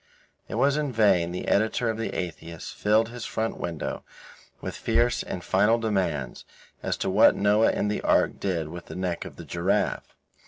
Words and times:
It 0.47 0.55
was 0.55 0.77
in 0.77 0.91
vain 0.91 1.31
that 1.31 1.37
the 1.37 1.47
editor 1.47 1.87
of 1.87 1.99
The 1.99 2.09
Atheist 2.15 2.73
filled 2.73 3.09
his 3.09 3.23
front 3.23 3.57
window 3.59 4.03
with 4.59 4.75
fierce 4.75 5.21
and 5.21 5.43
final 5.43 5.77
demands 5.77 6.43
as 6.81 6.97
to 6.97 7.09
what 7.11 7.35
Noah 7.35 7.71
in 7.71 7.87
the 7.87 8.01
Ark 8.01 8.39
did 8.39 8.69
with 8.69 8.87
the 8.87 8.95
neck 8.95 9.25
of 9.25 9.35
the 9.35 9.45
giraffe. 9.45 10.15